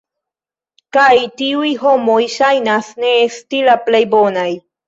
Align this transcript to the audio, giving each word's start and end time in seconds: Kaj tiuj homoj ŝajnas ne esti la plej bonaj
Kaj 0.97 1.19
tiuj 1.41 1.69
homoj 1.83 2.17
ŝajnas 2.39 2.93
ne 3.05 3.15
esti 3.29 3.63
la 3.71 3.81
plej 3.87 4.05
bonaj 4.17 4.51